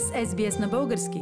с 0.00 0.26
SBS 0.26 0.60
на 0.60 0.68
български. 0.68 1.18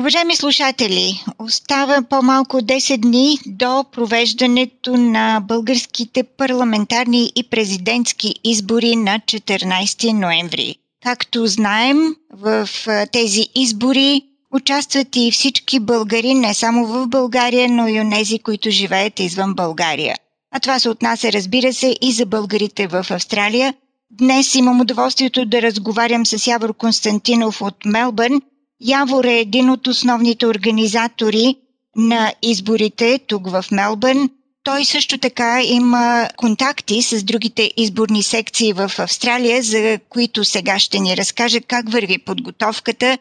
Уважаеми 0.00 0.36
слушатели, 0.36 1.24
остава 1.38 2.02
по-малко 2.10 2.56
10 2.56 2.96
дни 2.96 3.38
до 3.46 3.84
провеждането 3.92 4.96
на 4.96 5.40
българските 5.40 6.22
парламентарни 6.22 7.32
и 7.36 7.42
президентски 7.42 8.34
избори 8.44 8.96
на 8.96 9.20
14 9.20 10.12
ноември. 10.12 10.76
Както 11.02 11.46
знаем, 11.46 12.16
в 12.32 12.68
тези 13.12 13.46
избори 13.54 14.22
участват 14.54 15.16
и 15.16 15.30
всички 15.32 15.80
българи, 15.80 16.34
не 16.34 16.54
само 16.54 16.86
в 16.86 17.06
България, 17.06 17.68
но 17.68 17.88
и 17.88 18.00
онези, 18.00 18.38
които 18.38 18.70
живеят 18.70 19.20
извън 19.20 19.54
България. 19.54 20.16
А 20.54 20.60
това 20.60 20.78
се 20.78 20.88
отнася, 20.88 21.32
разбира 21.32 21.72
се, 21.72 21.96
и 22.00 22.12
за 22.12 22.26
българите 22.26 22.86
в 22.86 23.06
Австралия. 23.10 23.74
Днес 24.14 24.54
имам 24.54 24.80
удоволствието 24.80 25.44
да 25.46 25.62
разговарям 25.62 26.26
с 26.26 26.46
Явор 26.46 26.74
Константинов 26.74 27.62
от 27.62 27.84
Мелбърн. 27.84 28.42
Явор 28.80 29.24
е 29.24 29.38
един 29.40 29.70
от 29.70 29.86
основните 29.86 30.46
организатори 30.46 31.56
на 31.96 32.32
изборите 32.42 33.18
тук 33.26 33.50
в 33.50 33.64
Мелбърн. 33.70 34.30
Той 34.64 34.84
също 34.84 35.18
така 35.18 35.62
има 35.62 36.28
контакти 36.36 37.02
с 37.02 37.22
другите 37.22 37.72
изборни 37.76 38.22
секции 38.22 38.72
в 38.72 38.92
Австралия, 38.98 39.62
за 39.62 39.98
които 40.08 40.44
сега 40.44 40.78
ще 40.78 40.98
ни 40.98 41.16
разкаже 41.16 41.60
как 41.60 41.92
върви 41.92 42.18
подготовката. 42.18 43.18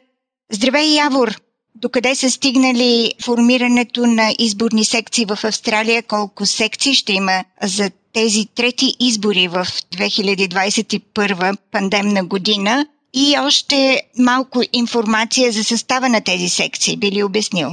Здравей, 0.52 0.96
Явор! 0.96 1.42
Докъде 1.76 2.16
са 2.16 2.32
стигнали 2.32 3.14
формирането 3.24 4.06
на 4.06 4.36
изборни 4.40 4.86
секции 4.86 5.26
в 5.26 5.40
Австралия? 5.44 6.04
Колко 6.04 6.46
секции 6.46 6.94
ще 6.94 7.14
има 7.14 7.44
за 7.64 7.92
тези 8.14 8.48
трети 8.56 8.96
избори 9.00 9.48
в 9.48 9.66
2021 9.66 11.58
пандемна 11.72 12.26
година? 12.26 12.86
И 13.14 13.36
още 13.48 14.02
малко 14.20 14.62
информация 14.74 15.52
за 15.52 15.64
състава 15.64 16.10
на 16.10 16.22
тези 16.22 16.50
секции. 16.50 16.98
Би 16.98 17.12
ли 17.12 17.24
обяснил? 17.24 17.70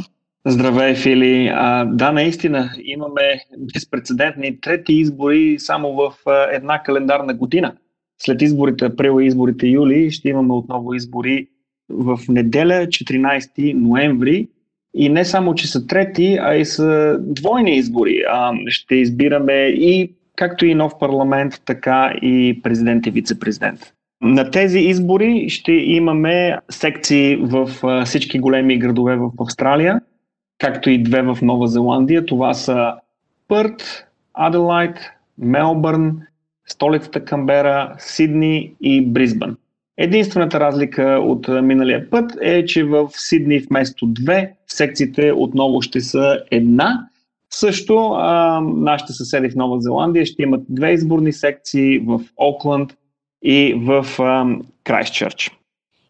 Здравей, 0.47 0.95
Фили. 0.95 1.51
А, 1.55 1.85
да, 1.85 2.13
наистина 2.13 2.71
имаме 2.85 3.41
безпредседентни 3.75 4.61
трети 4.61 4.93
избори 4.93 5.57
само 5.59 5.93
в 5.93 6.13
една 6.53 6.83
календарна 6.83 7.35
година. 7.35 7.75
След 8.23 8.43
изборите 8.43 8.85
април 8.85 9.21
и 9.21 9.27
изборите 9.27 9.67
юли 9.67 10.11
ще 10.11 10.29
имаме 10.29 10.53
отново 10.53 10.95
избори 10.95 11.49
в 11.91 12.19
неделя, 12.29 12.87
14 12.87 13.75
ноември. 13.75 14.49
И 14.95 15.09
не 15.09 15.25
само, 15.25 15.55
че 15.55 15.67
са 15.67 15.87
трети, 15.87 16.39
а 16.41 16.55
и 16.55 16.65
са 16.65 17.17
двойни 17.21 17.77
избори. 17.77 18.23
А, 18.29 18.53
ще 18.69 18.95
избираме 18.95 19.55
и 19.67 20.13
както 20.39 20.67
и 20.67 20.75
нов 20.75 20.99
парламент, 20.99 21.63
така 21.65 22.13
и 22.23 22.61
президент 22.63 23.07
и 23.07 23.11
вице-президент. 23.11 23.81
На 24.23 24.51
тези 24.51 24.79
избори 24.79 25.49
ще 25.49 25.73
имаме 25.73 26.59
секции 26.71 27.37
в 27.37 27.71
всички 28.05 28.39
големи 28.39 28.79
градове 28.79 29.17
в 29.17 29.31
Австралия, 29.41 30.01
както 30.59 30.91
и 30.91 31.03
две 31.03 31.23
в 31.23 31.39
Нова 31.43 31.67
Зеландия. 31.67 32.27
Това 32.27 32.55
са 32.55 32.93
Пърт, 33.49 34.07
Аделайт, 34.35 34.99
Мелбърн, 35.39 36.21
столицата 36.67 37.25
Камбера, 37.25 37.95
Сидни 37.99 38.73
и 38.81 39.07
Бризбън. 39.07 39.57
Единствената 39.97 40.61
разлика 40.61 41.03
от 41.23 41.49
миналия 41.49 42.11
път 42.11 42.33
е, 42.43 42.65
че 42.65 42.85
в 42.85 43.09
Сидни 43.13 43.59
вместо 43.59 44.07
две, 44.07 44.53
секциите 44.67 45.33
отново 45.33 45.83
ще 45.83 46.01
са 46.01 46.41
една. 46.51 47.09
Също 47.51 48.11
а, 48.13 48.61
нашите 48.61 49.13
съседи 49.13 49.51
в 49.51 49.57
Нова 49.57 49.81
Зеландия 49.81 50.27
ще 50.27 50.43
имат 50.43 50.61
две 50.69 50.93
изборни 50.93 51.33
секции 51.33 51.99
в 51.99 52.21
Окланд 52.37 52.95
и 53.45 53.75
в 53.77 54.07
Крайстчърч. 54.85 55.51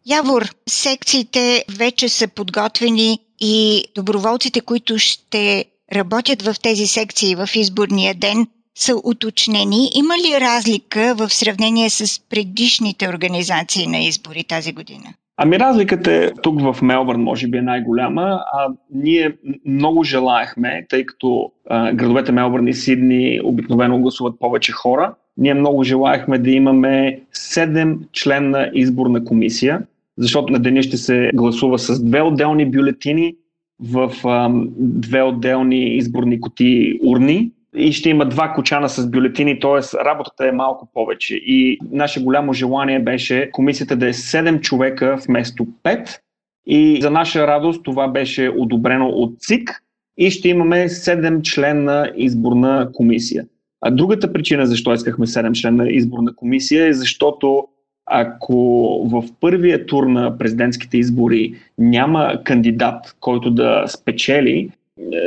Явор, 0.07 0.43
секциите 0.69 1.65
вече 1.79 2.09
са 2.09 2.29
подготвени 2.29 3.19
и 3.41 3.85
доброволците, 3.95 4.61
които 4.61 4.99
ще 4.99 5.65
работят 5.93 6.43
в 6.43 6.55
тези 6.63 6.87
секции 6.87 7.35
в 7.35 7.49
изборния 7.55 8.15
ден, 8.15 8.47
са 8.79 9.01
уточнени. 9.05 9.91
Има 9.95 10.15
ли 10.19 10.41
разлика 10.41 11.15
в 11.19 11.31
сравнение 11.31 11.91
с 11.91 12.21
предишните 12.29 13.09
организации 13.09 13.87
на 13.87 13.99
избори 13.99 14.45
тази 14.45 14.73
година? 14.73 15.15
Ами 15.41 15.59
разликата 15.59 16.13
е 16.13 16.31
тук 16.43 16.61
в 16.61 16.83
Мелбърн, 16.83 17.23
може 17.23 17.49
би 17.49 17.59
е 17.59 17.63
най-голяма. 17.63 18.41
А, 18.53 18.69
ние 18.95 19.33
много 19.67 20.05
желаехме, 20.05 20.87
тъй 20.89 21.07
като 21.07 21.53
а, 21.71 21.93
градовете 21.93 22.33
Мелбърн 22.33 22.69
и 22.69 22.75
Сидни 22.75 23.41
обикновено 23.45 23.99
гласуват 23.99 24.39
повече 24.41 24.73
хора, 24.73 25.15
ние 25.37 25.55
много 25.55 25.85
желаехме 25.85 26.39
да 26.39 26.51
имаме 26.51 27.21
7 27.35 27.99
членна 28.13 28.71
изборна 28.75 29.25
комисия, 29.25 29.83
защото 30.17 30.53
на 30.53 30.59
деня 30.59 30.83
ще 30.83 30.97
се 30.97 31.31
гласува 31.35 31.79
с 31.79 32.05
две 32.05 32.23
отделни 32.23 32.71
бюлетини 32.71 33.35
в 33.81 34.13
а, 34.25 34.51
две 34.79 35.23
отделни 35.23 35.97
изборни 35.97 36.41
коти 36.41 36.99
урни 37.05 37.51
и 37.77 37.93
ще 37.93 38.11
има 38.11 38.27
два 38.29 38.53
кочана 38.53 38.89
с 38.89 39.11
бюлетини, 39.11 39.61
т.е. 39.61 40.05
работата 40.05 40.49
е 40.49 40.53
малко 40.53 40.89
повече. 40.95 41.35
И 41.35 41.79
наше 41.91 42.25
голямо 42.25 42.53
желание 42.53 43.01
беше 43.01 43.51
комисията 43.53 43.97
да 43.97 44.09
е 44.09 44.13
7 44.13 44.61
човека 44.61 45.19
вместо 45.27 45.67
5. 45.85 46.19
И 46.67 46.99
за 47.03 47.11
наша 47.11 47.47
радост 47.47 47.85
това 47.85 48.09
беше 48.09 48.51
одобрено 48.59 49.09
от 49.09 49.41
ЦИК 49.41 49.83
и 50.19 50.31
ще 50.31 50.49
имаме 50.49 50.89
7 50.89 51.43
членна 51.43 52.13
изборна 52.17 52.89
комисия. 52.93 53.45
А 53.81 53.91
другата 53.91 54.33
причина 54.33 54.67
защо 54.67 54.93
искахме 54.93 55.27
7 55.27 55.53
члена 55.53 55.91
изборна 55.91 56.35
комисия 56.37 56.87
е 56.87 56.93
защото 56.93 57.69
ако 58.11 58.57
в 59.13 59.25
първия 59.41 59.87
тур 59.87 60.05
на 60.05 60.39
президентските 60.39 60.99
избори 60.99 61.55
няма 61.79 62.41
кандидат, 62.45 63.17
който 63.21 63.51
да 63.51 63.85
спечели, 63.89 64.71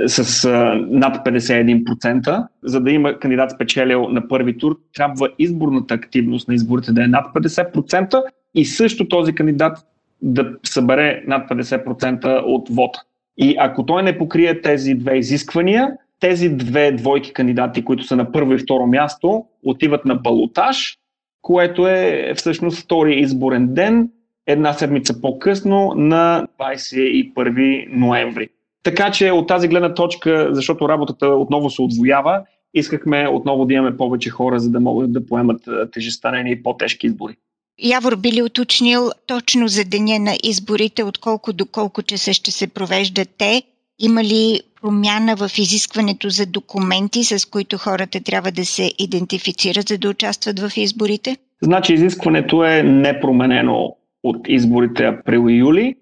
с 0.08 0.50
над 0.90 1.26
51%. 1.26 2.48
За 2.64 2.82
да 2.82 2.92
има 2.92 3.20
кандидат 3.20 3.52
спечелил 3.52 4.10
на 4.10 4.28
първи 4.28 4.58
тур, 4.58 4.80
трябва 4.96 5.30
изборната 5.40 5.94
активност 5.94 6.48
на 6.48 6.54
изборите 6.54 6.92
да 6.92 7.04
е 7.04 7.08
над 7.08 7.26
50% 7.36 8.24
и 8.56 8.66
също 8.66 9.08
този 9.08 9.34
кандидат 9.34 9.78
да 10.22 10.54
събере 10.64 11.24
над 11.28 11.50
50% 11.50 12.42
от 12.46 12.70
вода. 12.70 13.00
И 13.38 13.56
ако 13.60 13.86
той 13.86 14.04
не 14.04 14.18
покрие 14.18 14.62
тези 14.62 14.94
две 14.94 15.18
изисквания, 15.18 15.92
тези 16.20 16.50
две 16.50 16.92
двойки 16.92 17.34
кандидати, 17.34 17.86
които 17.86 18.04
са 18.04 18.16
на 18.16 18.32
първо 18.32 18.54
и 18.54 18.58
второ 18.58 18.88
място, 18.88 19.46
отиват 19.64 20.06
на 20.06 20.16
балотаж, 20.16 20.98
което 21.42 21.88
е 21.88 22.34
всъщност 22.36 22.84
втори 22.84 23.16
изборен 23.16 23.74
ден, 23.74 24.10
една 24.48 24.74
седмица 24.74 25.22
по-късно 25.22 25.94
на 25.96 26.48
21 26.60 27.86
ноември. 27.90 28.50
Така 28.84 29.12
че 29.12 29.32
от 29.32 29.48
тази 29.48 29.68
гледна 29.68 29.94
точка, 29.94 30.50
защото 30.52 30.90
работата 30.90 31.28
отново 31.28 31.70
се 31.70 31.82
отвоява, 31.82 32.42
искахме 32.74 33.28
отново 33.28 33.66
да 33.66 33.74
имаме 33.74 33.98
повече 33.98 34.30
хора, 34.30 34.60
за 34.60 34.70
да 34.70 34.80
могат 34.80 35.14
да 35.14 35.26
поемат 35.26 35.62
тежеста 35.92 36.44
и 36.46 36.64
по-тежки 36.64 37.08
избори. 37.08 37.36
Явор 37.80 38.16
би 38.16 38.32
ли 38.32 38.42
уточнил 38.42 39.10
точно 39.28 39.68
за 39.68 39.84
деня 39.84 40.20
на 40.20 40.38
изборите, 40.44 41.04
отколко 41.04 41.54
до 41.54 41.66
колко 41.66 42.02
часа 42.02 42.34
ще 42.34 42.52
се 42.52 42.68
провеждат 42.68 43.30
те? 43.38 43.64
Има 44.00 44.24
ли 44.24 44.62
промяна 44.82 45.36
в 45.36 45.58
изискването 45.58 46.30
за 46.30 46.46
документи, 46.46 47.24
с 47.24 47.50
които 47.50 47.78
хората 47.78 48.24
трябва 48.24 48.52
да 48.52 48.66
се 48.66 48.92
идентифицират, 49.00 49.88
за 49.88 49.98
да 49.98 50.10
участват 50.10 50.60
в 50.60 50.78
изборите? 50.78 51.38
Значи 51.62 51.94
изискването 51.94 52.64
е 52.64 52.84
непроменено 52.84 53.96
от 54.24 54.38
изборите 54.48 55.06
април 55.06 55.50
и 55.50 55.56
юли. 55.56 55.96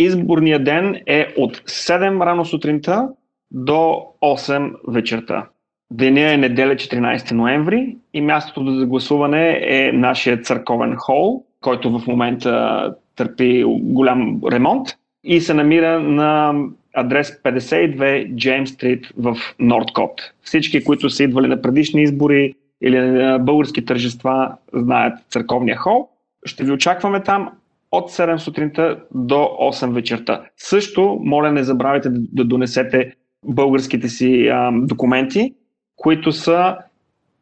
Изборният 0.00 0.64
ден 0.64 0.96
е 1.06 1.34
от 1.36 1.56
7 1.56 2.26
рано 2.26 2.44
сутринта 2.44 3.08
до 3.50 4.02
8 4.22 4.72
вечерта. 4.88 5.46
Деня 5.92 6.32
е 6.32 6.36
неделя 6.36 6.74
14 6.74 7.32
ноември 7.32 7.96
и 8.14 8.20
мястото 8.20 8.74
за 8.74 8.86
гласуване 8.86 9.60
е 9.62 9.92
нашия 9.92 10.40
църковен 10.40 10.94
хол, 10.96 11.44
който 11.60 11.98
в 11.98 12.06
момента 12.06 12.94
търпи 13.16 13.64
голям 13.66 14.40
ремонт 14.52 14.88
и 15.24 15.40
се 15.40 15.54
намира 15.54 16.00
на 16.00 16.54
адрес 16.94 17.42
52 17.42 18.34
Джеймс 18.34 18.70
Стрит 18.70 19.06
в 19.18 19.36
Нордкот. 19.58 20.32
Всички, 20.42 20.84
които 20.84 21.10
са 21.10 21.24
идвали 21.24 21.48
на 21.48 21.62
предишни 21.62 22.02
избори 22.02 22.54
или 22.82 22.98
на 22.98 23.38
български 23.38 23.84
тържества, 23.84 24.52
знаят 24.72 25.18
църковния 25.28 25.76
хол. 25.76 26.08
Ще 26.46 26.64
ви 26.64 26.72
очакваме 26.72 27.22
там 27.22 27.50
от 27.92 28.10
7 28.10 28.36
сутринта 28.36 29.00
до 29.14 29.34
8 29.34 29.92
вечерта. 29.92 30.44
Също, 30.56 31.18
моля, 31.20 31.52
не 31.52 31.64
забравяйте 31.64 32.08
да, 32.12 32.44
донесете 32.44 33.12
българските 33.44 34.08
си 34.08 34.48
а, 34.48 34.70
документи, 34.72 35.54
които 35.96 36.32
са 36.32 36.76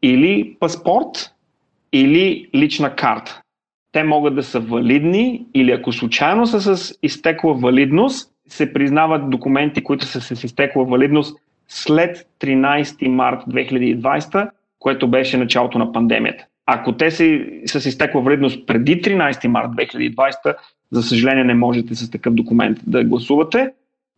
или 0.02 0.56
паспорт, 0.60 1.34
или 1.92 2.48
лична 2.54 2.96
карта. 2.96 3.40
Те 3.92 4.02
могат 4.02 4.34
да 4.34 4.42
са 4.42 4.60
валидни 4.60 5.46
или 5.54 5.72
ако 5.72 5.92
случайно 5.92 6.46
са 6.46 6.76
с 6.76 6.94
изтекла 7.02 7.54
валидност, 7.54 8.30
се 8.48 8.72
признават 8.72 9.30
документи, 9.30 9.84
които 9.84 10.04
са 10.04 10.20
с 10.20 10.44
изтекла 10.44 10.84
валидност 10.84 11.38
след 11.68 12.28
13 12.40 13.08
март 13.08 13.42
2020, 13.48 14.50
което 14.78 15.08
беше 15.08 15.36
началото 15.36 15.78
на 15.78 15.92
пандемията. 15.92 16.46
Ако 16.70 16.92
те 16.92 17.10
са, 17.10 17.38
с 17.66 17.88
изтекла 17.88 18.22
вредност 18.22 18.66
преди 18.66 19.02
13 19.02 19.46
март 19.46 19.68
2020, 19.68 20.56
за 20.92 21.02
съжаление 21.02 21.44
не 21.44 21.54
можете 21.54 21.94
с 21.94 22.10
такъв 22.10 22.34
документ 22.34 22.78
да 22.86 23.04
гласувате. 23.04 23.70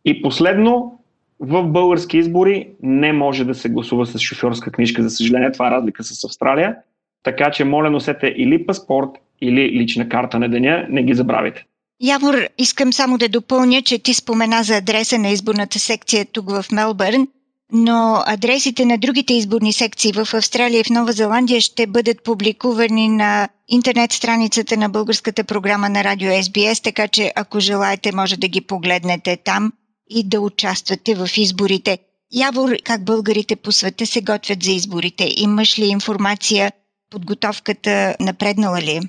И 0.05 0.21
последно, 0.21 0.99
в 1.39 1.63
български 1.63 2.17
избори 2.17 2.67
не 2.83 3.13
може 3.13 3.45
да 3.45 3.55
се 3.55 3.69
гласува 3.69 4.05
с 4.05 4.19
шофьорска 4.19 4.71
книжка, 4.71 5.03
за 5.03 5.09
съжаление. 5.09 5.51
Това 5.51 5.67
е 5.67 5.71
разлика 5.71 6.03
с 6.03 6.23
Австралия. 6.23 6.75
Така 7.23 7.51
че, 7.51 7.63
моля, 7.63 7.89
носете 7.89 8.33
или 8.37 8.65
паспорт, 8.65 9.09
или 9.41 9.71
лична 9.71 10.09
карта 10.09 10.39
на 10.39 10.49
деня. 10.49 10.85
Не 10.89 11.03
ги 11.03 11.13
забравяйте. 11.13 11.65
Явор, 12.01 12.35
искам 12.57 12.93
само 12.93 13.17
да 13.17 13.29
допълня, 13.29 13.81
че 13.81 13.99
ти 13.99 14.13
спомена 14.13 14.63
за 14.63 14.77
адреса 14.77 15.17
на 15.17 15.29
изборната 15.29 15.79
секция 15.79 16.25
тук 16.25 16.49
в 16.49 16.65
Мелбърн, 16.71 17.27
но 17.71 18.23
адресите 18.25 18.85
на 18.85 18.97
другите 18.97 19.33
изборни 19.33 19.73
секции 19.73 20.11
в 20.11 20.33
Австралия 20.33 20.79
и 20.79 20.83
в 20.83 20.89
Нова 20.89 21.11
Зеландия 21.11 21.61
ще 21.61 21.87
бъдат 21.87 22.23
публикувани 22.23 23.07
на 23.07 23.49
интернет 23.67 24.11
страницата 24.11 24.77
на 24.77 24.89
българската 24.89 25.43
програма 25.43 25.89
на 25.89 26.03
радио 26.03 26.29
SBS, 26.29 26.83
така 26.83 27.07
че 27.07 27.33
ако 27.35 27.59
желаете 27.59 28.15
може 28.15 28.37
да 28.37 28.47
ги 28.47 28.61
погледнете 28.61 29.37
там 29.45 29.71
и 30.09 30.23
да 30.23 30.41
участвате 30.41 31.15
в 31.15 31.27
изборите. 31.37 31.97
Явор, 32.33 32.69
как 32.83 33.05
българите 33.05 33.55
по 33.55 33.71
света 33.71 34.05
се 34.05 34.21
готвят 34.21 34.63
за 34.63 34.71
изборите? 34.71 35.29
Имаш 35.37 35.79
ли 35.79 35.85
информация? 35.85 36.71
Подготовката 37.11 38.15
напреднала 38.19 38.81
ли? 38.81 38.99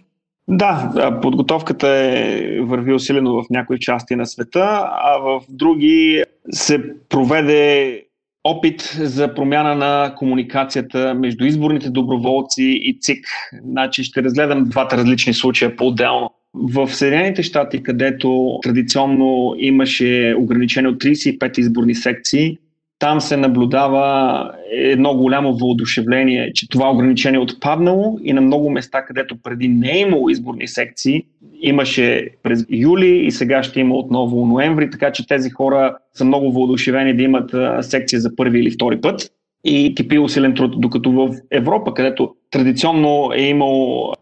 Да, 0.48 1.18
подготовката 1.22 1.88
е 1.88 2.60
върви 2.60 2.94
усилено 2.94 3.34
в 3.34 3.44
някои 3.50 3.78
части 3.80 4.16
на 4.16 4.26
света, 4.26 4.90
а 4.92 5.18
в 5.18 5.40
други 5.48 6.24
се 6.50 6.82
проведе 7.08 8.02
опит 8.44 8.80
за 9.00 9.34
промяна 9.34 9.74
на 9.74 10.14
комуникацията 10.16 11.14
между 11.14 11.44
изборните 11.44 11.90
доброволци 11.90 12.62
и 12.62 12.98
ЦИК. 13.00 13.26
Значи 13.64 14.04
ще 14.04 14.22
разгледам 14.22 14.64
двата 14.64 14.96
различни 14.96 15.34
случая 15.34 15.76
по-отделно. 15.76 16.30
В 16.54 16.88
Съединените 16.88 17.42
щати, 17.42 17.82
където 17.82 18.58
традиционно 18.62 19.54
имаше 19.58 20.34
ограничение 20.38 20.90
от 20.90 21.02
35 21.02 21.58
изборни 21.58 21.94
секции, 21.94 22.58
там 23.02 23.20
се 23.20 23.36
наблюдава 23.36 24.50
едно 24.72 25.14
голямо 25.14 25.56
въодушевление, 25.56 26.52
че 26.54 26.68
това 26.68 26.90
ограничение 26.90 27.38
е 27.38 27.42
отпаднало 27.42 28.18
и 28.22 28.32
на 28.32 28.40
много 28.40 28.70
места, 28.70 29.04
където 29.04 29.36
преди 29.42 29.68
не 29.68 29.92
е 29.92 30.00
имало 30.00 30.30
изборни 30.30 30.68
секции, 30.68 31.22
имаше 31.60 32.28
през 32.42 32.64
юли 32.70 33.26
и 33.26 33.30
сега 33.30 33.62
ще 33.62 33.80
има 33.80 33.94
отново 33.94 34.46
ноември, 34.46 34.90
така 34.90 35.12
че 35.12 35.26
тези 35.26 35.50
хора 35.50 35.96
са 36.14 36.24
много 36.24 36.52
въодушевени 36.52 37.16
да 37.16 37.22
имат 37.22 37.50
секция 37.84 38.20
за 38.20 38.36
първи 38.36 38.60
или 38.60 38.70
втори 38.70 39.00
път. 39.00 39.30
И 39.64 39.94
кипи 39.94 40.18
усилен 40.18 40.54
труд, 40.54 40.80
докато 40.80 41.12
в 41.12 41.34
Европа, 41.50 41.94
където 41.94 42.34
традиционно 42.50 43.30
е 43.34 43.42
имало 43.42 44.12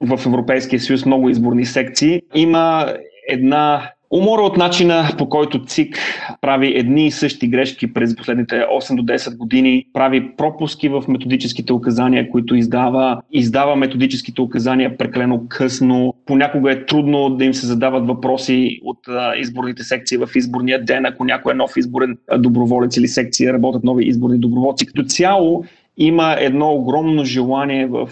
в 0.00 0.26
Европейския 0.26 0.80
съюз 0.80 1.06
много 1.06 1.28
изборни 1.28 1.64
секции, 1.64 2.22
има 2.34 2.94
една 3.28 3.90
Умора 4.14 4.42
от 4.42 4.56
начина 4.56 5.08
по 5.18 5.28
който 5.28 5.64
ЦИК 5.64 5.98
прави 6.40 6.78
едни 6.78 7.06
и 7.06 7.10
същи 7.10 7.48
грешки 7.48 7.92
през 7.92 8.16
последните 8.16 8.54
8 8.54 8.94
до 8.96 9.02
10 9.02 9.36
години, 9.36 9.86
прави 9.92 10.36
пропуски 10.36 10.88
в 10.88 11.04
методическите 11.08 11.72
указания, 11.72 12.30
които 12.30 12.54
издава, 12.54 13.20
издава 13.32 13.76
методическите 13.76 14.42
указания 14.42 14.98
прекалено 14.98 15.42
късно. 15.48 16.14
Понякога 16.26 16.72
е 16.72 16.86
трудно 16.86 17.30
да 17.30 17.44
им 17.44 17.54
се 17.54 17.66
задават 17.66 18.06
въпроси 18.06 18.80
от 18.84 18.98
изборните 19.38 19.82
секции 19.82 20.18
в 20.18 20.28
изборния 20.34 20.84
ден, 20.84 21.06
ако 21.06 21.24
някой 21.24 21.52
е 21.52 21.56
нов 21.56 21.76
изборен 21.76 22.18
доброволец 22.38 22.96
или 22.96 23.08
секция, 23.08 23.52
работят 23.52 23.84
нови 23.84 24.04
изборни 24.04 24.38
доброволци. 24.38 24.86
Като 24.86 25.04
цяло 25.04 25.64
има 25.96 26.36
едно 26.38 26.72
огромно 26.72 27.24
желание 27.24 27.86
в, 27.86 28.08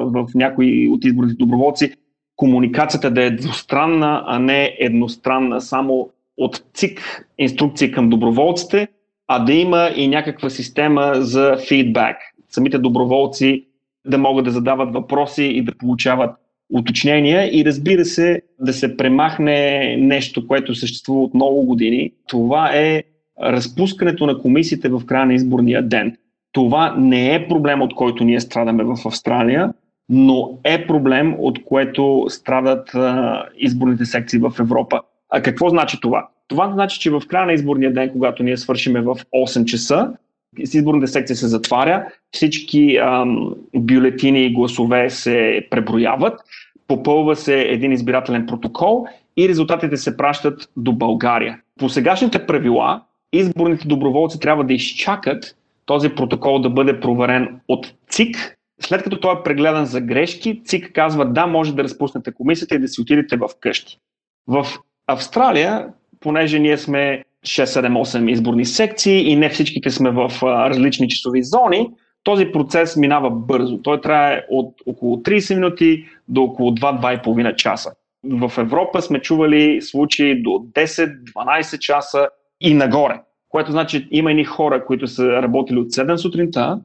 в 0.00 0.26
някои 0.34 0.88
от 0.88 1.04
изборните 1.04 1.36
доброволци 1.36 1.94
комуникацията 2.36 3.10
да 3.10 3.24
е 3.24 3.30
двустранна, 3.30 4.22
а 4.26 4.38
не 4.38 4.76
едностранна, 4.80 5.60
само 5.60 6.10
от 6.36 6.62
ЦИК 6.74 7.26
инструкции 7.38 7.90
към 7.90 8.10
доброволците, 8.10 8.88
а 9.28 9.38
да 9.38 9.52
има 9.52 9.90
и 9.96 10.08
някаква 10.08 10.50
система 10.50 11.12
за 11.14 11.56
фидбак. 11.68 12.16
Самите 12.50 12.78
доброволци 12.78 13.66
да 14.06 14.18
могат 14.18 14.44
да 14.44 14.50
задават 14.50 14.94
въпроси 14.94 15.44
и 15.44 15.62
да 15.62 15.72
получават 15.78 16.30
уточнения 16.72 17.60
и 17.60 17.64
разбира 17.64 18.04
се 18.04 18.42
да 18.60 18.72
се 18.72 18.96
премахне 18.96 19.96
нещо, 19.96 20.46
което 20.46 20.74
съществува 20.74 21.22
от 21.22 21.34
много 21.34 21.62
години. 21.62 22.12
Това 22.28 22.70
е 22.74 23.02
разпускането 23.42 24.26
на 24.26 24.38
комисиите 24.38 24.88
в 24.88 25.02
края 25.06 25.26
на 25.26 25.34
изборния 25.34 25.82
ден. 25.82 26.16
Това 26.52 26.94
не 26.98 27.34
е 27.34 27.48
проблем, 27.48 27.82
от 27.82 27.94
който 27.94 28.24
ние 28.24 28.40
страдаме 28.40 28.84
в 28.84 28.96
Австралия, 29.06 29.72
но 30.08 30.58
е 30.64 30.86
проблем, 30.86 31.34
от 31.38 31.64
което 31.64 32.26
страдат 32.28 32.94
а, 32.94 33.44
изборните 33.56 34.04
секции 34.04 34.38
в 34.38 34.52
Европа. 34.60 35.00
А 35.30 35.42
какво 35.42 35.68
значи 35.68 36.00
това? 36.00 36.28
Това 36.48 36.72
значи, 36.72 37.00
че 37.00 37.10
в 37.10 37.22
края 37.28 37.46
на 37.46 37.52
изборния 37.52 37.92
ден, 37.92 38.10
когато 38.12 38.42
ние 38.42 38.56
свършиме 38.56 39.00
в 39.00 39.16
8 39.34 39.64
часа, 39.64 40.12
изборната 40.58 41.08
секция 41.08 41.36
се 41.36 41.48
затваря, 41.48 42.06
всички 42.30 42.96
ам, 42.96 43.54
бюлетини 43.76 44.44
и 44.44 44.52
гласове 44.52 45.10
се 45.10 45.66
преброяват, 45.70 46.40
попълва 46.88 47.36
се 47.36 47.60
един 47.60 47.92
избирателен 47.92 48.46
протокол 48.46 49.06
и 49.36 49.48
резултатите 49.48 49.96
се 49.96 50.16
пращат 50.16 50.70
до 50.76 50.92
България. 50.92 51.60
По 51.78 51.88
сегашните 51.88 52.46
правила, 52.46 53.02
изборните 53.32 53.88
доброволци 53.88 54.40
трябва 54.40 54.64
да 54.64 54.74
изчакат 54.74 55.56
този 55.86 56.08
протокол 56.08 56.58
да 56.58 56.70
бъде 56.70 57.00
проверен 57.00 57.60
от 57.68 57.94
ЦИК, 58.08 58.56
след 58.86 59.02
като 59.02 59.20
той 59.20 59.32
е 59.32 59.42
прегледан 59.44 59.86
за 59.86 60.00
грешки, 60.00 60.62
ЦИК 60.64 60.92
казва 60.94 61.26
да, 61.26 61.46
може 61.46 61.74
да 61.74 61.84
разпуснете 61.84 62.32
комисията 62.32 62.74
и 62.74 62.78
да 62.78 62.88
си 62.88 63.00
отидете 63.00 63.36
в 63.36 63.48
къщи. 63.60 63.98
В 64.46 64.66
Австралия, 65.06 65.88
понеже 66.20 66.58
ние 66.58 66.78
сме 66.78 67.24
6-7-8 67.46 68.30
изборни 68.30 68.64
секции 68.64 69.28
и 69.28 69.36
не 69.36 69.48
всичките 69.48 69.90
сме 69.90 70.10
в 70.10 70.30
различни 70.42 71.08
часови 71.08 71.42
зони, 71.42 71.90
този 72.22 72.46
процес 72.52 72.96
минава 72.96 73.30
бързо. 73.30 73.78
Той 73.82 74.00
трае 74.00 74.44
от 74.50 74.74
около 74.86 75.16
30 75.16 75.54
минути 75.54 76.04
до 76.28 76.42
около 76.42 76.70
2-2,5 76.70 77.56
часа. 77.56 77.90
В 78.24 78.52
Европа 78.58 79.02
сме 79.02 79.20
чували 79.20 79.82
случаи 79.82 80.42
до 80.42 80.50
10-12 80.50 81.78
часа 81.78 82.28
и 82.60 82.74
нагоре. 82.74 83.20
Което 83.48 83.70
значи 83.70 84.08
има 84.10 84.30
едни 84.30 84.44
хора, 84.44 84.84
които 84.84 85.06
са 85.06 85.42
работили 85.42 85.78
от 85.78 85.88
7 85.88 86.16
сутринта 86.16 86.80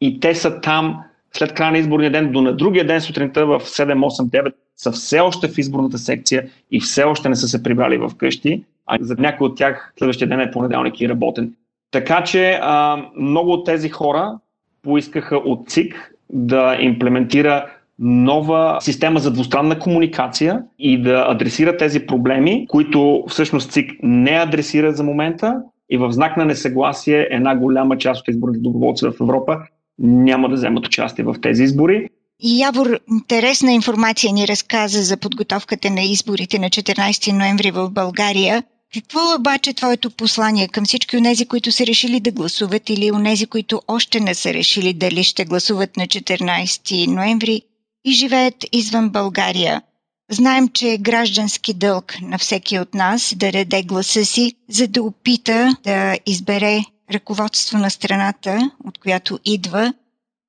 и 0.00 0.20
те 0.20 0.34
са 0.34 0.60
там 0.60 0.98
след 1.36 1.52
края 1.52 1.72
на 1.72 1.78
изборния 1.78 2.10
ден 2.10 2.32
до 2.32 2.42
на 2.42 2.56
другия 2.56 2.86
ден 2.86 3.00
сутринта 3.00 3.46
в 3.46 3.60
7, 3.60 3.94
8, 3.94 4.42
9 4.42 4.52
са 4.76 4.92
все 4.92 5.20
още 5.20 5.48
в 5.48 5.58
изборната 5.58 5.98
секция 5.98 6.48
и 6.70 6.80
все 6.80 7.04
още 7.04 7.28
не 7.28 7.36
са 7.36 7.48
се 7.48 7.62
прибрали 7.62 7.98
в 7.98 8.10
къщи, 8.16 8.64
а 8.86 8.98
за 9.00 9.14
някои 9.18 9.46
от 9.46 9.56
тях 9.56 9.92
следващия 9.98 10.28
ден 10.28 10.40
е 10.40 10.50
понеделник 10.50 11.00
и 11.00 11.08
работен. 11.08 11.54
Така 11.90 12.24
че 12.24 12.58
а, 12.62 13.02
много 13.16 13.50
от 13.50 13.66
тези 13.66 13.88
хора 13.88 14.38
поискаха 14.82 15.36
от 15.36 15.68
ЦИК 15.68 16.14
да 16.30 16.76
имплементира 16.80 17.66
нова 17.98 18.78
система 18.80 19.20
за 19.20 19.30
двустранна 19.30 19.78
комуникация 19.78 20.62
и 20.78 21.02
да 21.02 21.26
адресира 21.28 21.76
тези 21.76 22.06
проблеми, 22.06 22.66
които 22.68 23.24
всъщност 23.28 23.70
ЦИК 23.70 23.90
не 24.02 24.30
адресира 24.30 24.92
за 24.92 25.04
момента 25.04 25.62
и 25.90 25.96
в 25.96 26.12
знак 26.12 26.36
на 26.36 26.44
несъгласие 26.44 27.28
една 27.30 27.56
голяма 27.56 27.98
част 27.98 28.20
от 28.20 28.28
изборните 28.28 28.60
доброволци 28.60 29.06
в 29.06 29.14
Европа 29.20 29.58
няма 30.02 30.48
да 30.48 30.54
вземат 30.54 30.86
участие 30.86 31.24
в 31.24 31.36
тези 31.42 31.62
избори. 31.62 32.08
Явор, 32.42 32.98
интересна 33.10 33.72
информация 33.72 34.32
ни 34.32 34.48
разказа 34.48 35.02
за 35.02 35.16
подготовката 35.16 35.90
на 35.90 36.02
изборите 36.02 36.58
на 36.58 36.70
14 36.70 37.32
ноември 37.32 37.70
в 37.70 37.90
България. 37.90 38.62
Какво 38.94 39.20
е 39.20 39.36
обаче 39.38 39.72
твоето 39.72 40.10
послание 40.10 40.68
към 40.68 40.84
всички 40.84 41.16
от 41.16 41.24
тези, 41.24 41.46
които 41.46 41.72
са 41.72 41.86
решили 41.86 42.20
да 42.20 42.32
гласуват 42.32 42.90
или 42.90 43.10
от 43.10 43.24
тези, 43.24 43.46
които 43.46 43.82
още 43.88 44.20
не 44.20 44.34
са 44.34 44.54
решили 44.54 44.92
дали 44.92 45.24
ще 45.24 45.44
гласуват 45.44 45.96
на 45.96 46.06
14 46.06 47.06
ноември 47.06 47.62
и 48.04 48.12
живеят 48.12 48.64
извън 48.72 49.10
България? 49.10 49.82
Знаем, 50.30 50.68
че 50.68 50.92
е 50.92 50.98
граждански 50.98 51.74
дълг 51.74 52.14
на 52.22 52.38
всеки 52.38 52.78
от 52.78 52.94
нас 52.94 53.34
да 53.36 53.52
даде 53.52 53.82
гласа 53.82 54.24
си, 54.24 54.52
за 54.68 54.88
да 54.88 55.02
опита 55.02 55.76
да 55.84 56.18
избере 56.26 56.80
ръководство 57.12 57.78
на 57.78 57.90
страната, 57.90 58.70
от 58.84 58.98
която 58.98 59.38
идва, 59.44 59.92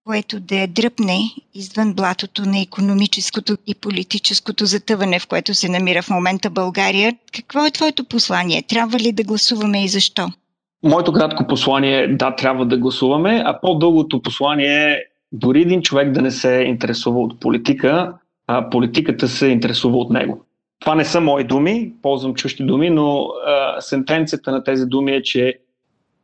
което 0.05 0.39
да 0.39 0.55
я 0.55 0.67
дръпне 0.67 1.19
извън 1.53 1.93
блатото 1.93 2.45
на 2.45 2.61
економическото 2.61 3.57
и 3.67 3.75
политическото 3.75 4.65
затъване, 4.65 5.19
в 5.19 5.27
което 5.27 5.53
се 5.53 5.69
намира 5.69 6.01
в 6.01 6.09
момента 6.09 6.49
България. 6.49 7.15
Какво 7.33 7.65
е 7.65 7.71
твоето 7.71 8.05
послание? 8.05 8.61
Трябва 8.61 8.99
ли 8.99 9.11
да 9.11 9.23
гласуваме 9.23 9.83
и 9.83 9.87
защо? 9.87 10.27
Моето 10.83 11.13
кратко 11.13 11.47
послание 11.47 11.97
е 11.97 12.07
да, 12.07 12.35
трябва 12.35 12.65
да 12.65 12.77
гласуваме, 12.77 13.43
а 13.45 13.59
по-дългото 13.61 14.21
послание 14.21 14.91
е 14.91 14.97
дори 15.31 15.61
един 15.61 15.81
човек 15.81 16.11
да 16.11 16.21
не 16.21 16.31
се 16.31 16.63
интересува 16.67 17.19
от 17.19 17.39
политика, 17.39 18.13
а 18.47 18.69
политиката 18.69 19.27
се 19.27 19.47
интересува 19.47 19.97
от 19.97 20.09
него. 20.09 20.45
Това 20.79 20.95
не 20.95 21.05
са 21.05 21.21
мои 21.21 21.43
думи, 21.43 21.93
ползвам 22.01 22.33
чужди 22.33 22.63
думи, 22.63 22.89
но 22.89 23.27
а, 23.45 23.81
сентенцията 23.81 24.51
на 24.51 24.63
тези 24.63 24.85
думи 24.85 25.11
е, 25.11 25.23
че 25.23 25.59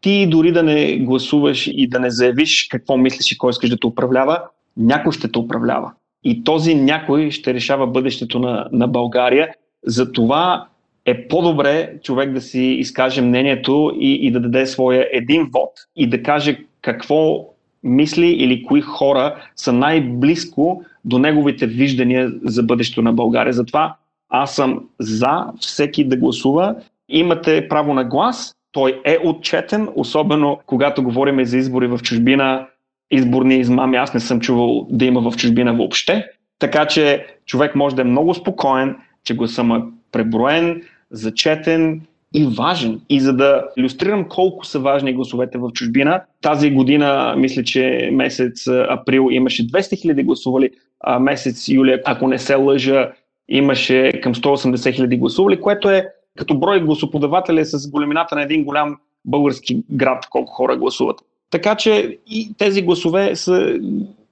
ти 0.01 0.27
дори 0.27 0.51
да 0.51 0.63
не 0.63 0.97
гласуваш 0.97 1.67
и 1.67 1.87
да 1.87 1.99
не 1.99 2.09
заявиш 2.09 2.67
какво 2.71 2.97
мислиш 2.97 3.31
и 3.31 3.37
кой 3.37 3.49
искаш 3.49 3.69
да 3.69 3.77
те 3.77 3.87
управлява, 3.87 4.41
някой 4.77 5.11
ще 5.11 5.31
те 5.31 5.39
управлява. 5.39 5.91
И 6.23 6.43
този 6.43 6.75
някой 6.75 7.31
ще 7.31 7.53
решава 7.53 7.87
бъдещето 7.87 8.39
на, 8.39 8.67
на 8.71 8.87
България. 8.87 9.49
Затова 9.85 10.67
е 11.05 11.27
по-добре 11.27 11.93
човек 12.03 12.33
да 12.33 12.41
си 12.41 12.61
изкаже 12.61 13.21
мнението 13.21 13.91
и, 13.99 14.27
и 14.27 14.31
да 14.31 14.39
даде 14.39 14.65
своя 14.65 15.07
един 15.11 15.49
вод 15.53 15.69
и 15.95 16.09
да 16.09 16.23
каже 16.23 16.59
какво 16.81 17.45
мисли 17.83 18.27
или 18.27 18.63
кои 18.63 18.81
хора 18.81 19.35
са 19.55 19.73
най-близко 19.73 20.83
до 21.05 21.19
неговите 21.19 21.67
виждания 21.67 22.31
за 22.43 22.63
бъдещето 22.63 23.01
на 23.01 23.13
България. 23.13 23.53
Затова 23.53 23.95
аз 24.29 24.55
съм 24.55 24.89
за 24.99 25.45
всеки 25.59 26.03
да 26.03 26.17
гласува. 26.17 26.75
Имате 27.09 27.67
право 27.67 27.93
на 27.93 28.03
глас, 28.03 28.55
той 28.71 29.01
е 29.05 29.17
отчетен, 29.23 29.89
особено 29.95 30.59
когато 30.65 31.03
говорим 31.03 31.45
за 31.45 31.57
избори 31.57 31.87
в 31.87 31.99
чужбина, 32.03 32.67
изборни 33.11 33.55
измами. 33.55 33.97
Аз 33.97 34.13
не 34.13 34.19
съм 34.19 34.39
чувал 34.39 34.87
да 34.89 35.05
има 35.05 35.31
в 35.31 35.37
чужбина 35.37 35.73
въобще. 35.73 36.25
Така 36.59 36.85
че 36.85 37.25
човек 37.45 37.75
може 37.75 37.95
да 37.95 38.01
е 38.01 38.05
много 38.05 38.33
спокоен, 38.33 38.95
че 39.23 39.35
гласа 39.35 39.63
му 39.63 39.75
е 39.75 39.81
преброен, 40.11 40.81
зачетен 41.11 42.01
и 42.33 42.47
важен. 42.57 43.01
И 43.09 43.19
за 43.19 43.33
да 43.33 43.63
иллюстрирам 43.77 44.27
колко 44.29 44.65
са 44.65 44.79
важни 44.79 45.13
гласовете 45.13 45.57
в 45.57 45.71
чужбина, 45.71 46.21
тази 46.41 46.71
година, 46.71 47.33
мисля, 47.37 47.63
че 47.63 48.09
месец 48.13 48.67
април 48.67 49.27
имаше 49.31 49.67
200 49.67 50.01
хиляди 50.01 50.23
гласували, 50.23 50.69
а 50.99 51.19
месец 51.19 51.67
юли, 51.67 52.01
ако 52.05 52.27
не 52.27 52.39
се 52.39 52.55
лъжа, 52.55 53.11
имаше 53.49 54.11
към 54.23 54.35
180 54.35 54.93
хиляди 54.93 55.17
гласували, 55.17 55.61
което 55.61 55.89
е 55.89 56.07
като 56.37 56.59
брой 56.59 56.81
гласоподаватели 56.81 57.65
с 57.65 57.89
големината 57.89 58.35
на 58.35 58.41
един 58.41 58.63
голям 58.63 58.97
български 59.25 59.83
град, 59.91 60.25
колко 60.29 60.53
хора 60.53 60.77
гласуват. 60.77 61.21
Така 61.49 61.75
че 61.75 62.17
и 62.27 62.53
тези 62.57 62.81
гласове 62.81 63.35
са 63.35 63.79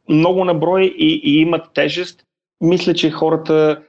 много 0.10 0.46
на 0.46 0.54
брой 0.54 0.84
и, 0.98 1.22
и 1.24 1.40
имат 1.40 1.74
тежест. 1.74 2.24
Мисля, 2.62 2.94
че 2.94 3.12
хората 3.12 3.82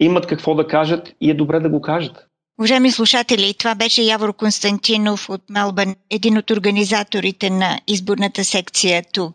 имат 0.00 0.26
какво 0.26 0.54
да 0.54 0.66
кажат 0.66 1.14
и 1.20 1.30
е 1.30 1.34
добре 1.34 1.60
да 1.60 1.68
го 1.68 1.80
кажат. 1.80 2.26
Уважаеми 2.58 2.90
слушатели, 2.90 3.54
това 3.58 3.74
беше 3.74 4.02
Явор 4.02 4.36
Константинов 4.36 5.30
от 5.30 5.42
Мелбърн, 5.50 5.94
един 6.10 6.38
от 6.38 6.50
организаторите 6.50 7.50
на 7.50 7.78
изборната 7.86 8.44
секция 8.44 9.02
тук. 9.12 9.34